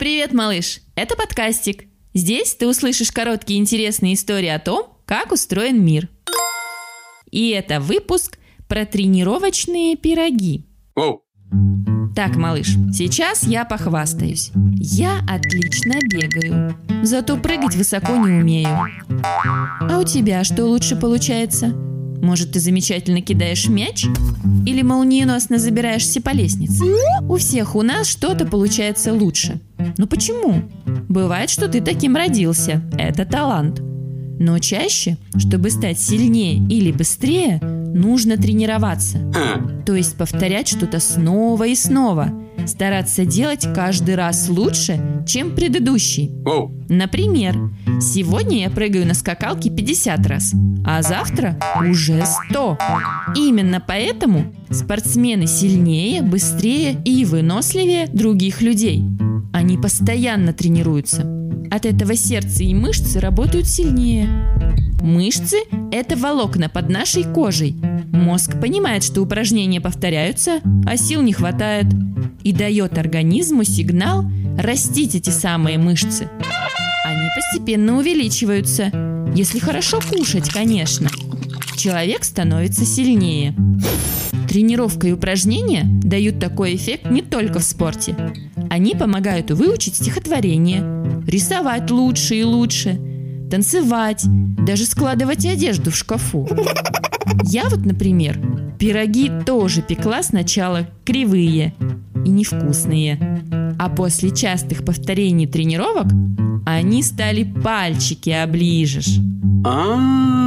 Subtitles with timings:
[0.00, 0.80] Привет, малыш!
[0.94, 1.84] Это подкастик.
[2.14, 6.08] Здесь ты услышишь короткие интересные истории о том, как устроен мир.
[7.30, 10.64] И это выпуск про тренировочные пироги.
[10.96, 11.20] Воу.
[12.16, 14.52] Так, малыш, сейчас я похвастаюсь.
[14.78, 18.68] Я отлично бегаю, зато прыгать высоко не умею.
[19.22, 21.74] А у тебя что лучше получается?
[22.22, 24.06] Может, ты замечательно кидаешь мяч?
[24.66, 26.84] Или молниеносно забираешься по лестнице?
[27.28, 29.60] У всех у нас что-то получается лучше.
[29.96, 30.62] Но почему?
[31.08, 32.82] Бывает, что ты таким родился.
[32.98, 33.80] Это талант.
[34.40, 39.18] Но чаще, чтобы стать сильнее или быстрее, нужно тренироваться.
[39.84, 42.32] То есть повторять что-то снова и снова.
[42.66, 46.30] Стараться делать каждый раз лучше, чем предыдущий.
[46.88, 47.56] Например,
[48.00, 50.52] сегодня я прыгаю на скакалке 50 раз,
[50.84, 52.78] а завтра уже 100.
[53.36, 59.04] Именно поэтому спортсмены сильнее, быстрее и выносливее других людей.
[59.60, 61.26] Они постоянно тренируются.
[61.70, 64.26] От этого сердце и мышцы работают сильнее.
[65.02, 65.58] Мышцы–
[65.92, 67.76] это волокна под нашей кожей.
[68.10, 71.84] Мозг понимает, что упражнения повторяются, а сил не хватает.
[72.42, 74.24] И дает организму сигнал
[74.56, 76.30] растить эти самые мышцы.
[77.04, 78.90] Они постепенно увеличиваются.
[79.36, 81.10] Если хорошо кушать, конечно.
[81.76, 83.54] Человек становится сильнее.
[84.48, 88.16] Тренировка и упражнения дают такой эффект не только в спорте.
[88.70, 90.80] Они помогают выучить стихотворение,
[91.26, 93.00] рисовать лучше и лучше,
[93.50, 94.24] танцевать,
[94.64, 96.48] даже складывать одежду в шкафу.
[97.42, 98.40] Я вот, например,
[98.78, 101.74] пироги тоже пекла сначала кривые
[102.24, 103.18] и невкусные.
[103.76, 106.06] А после частых повторений тренировок
[106.64, 109.18] они стали пальчики оближешь.
[109.64, 110.39] А.